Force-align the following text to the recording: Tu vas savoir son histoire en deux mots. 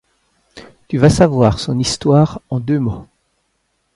Tu 0.87 0.97
vas 0.97 1.11
savoir 1.11 1.59
son 1.59 1.77
histoire 1.77 2.41
en 2.49 2.59
deux 2.59 2.79
mots. 2.79 3.05